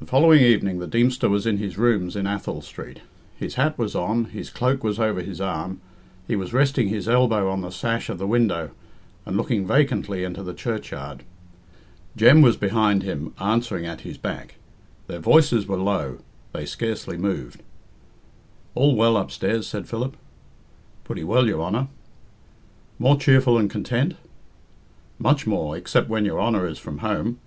[0.00, 2.98] The following evening the Deemster was in his rooms in Athol Street.
[3.36, 5.80] His hat was on, his cloak was over his arm,
[6.26, 8.72] he was resting his elbow on the sash of the window
[9.24, 11.22] and looking vacantly into the churchyard.
[12.16, 14.56] Jem was behind him, answering at his back.
[15.06, 16.18] Their voices were low;
[16.52, 17.62] they scarcely moved.
[18.74, 20.16] "All well upstairs?" said Philip.
[21.04, 21.86] "Pretty well, your Honour."
[22.98, 24.16] "More cheerful and content?"
[25.20, 27.38] "Much more, except when your Honour is from home.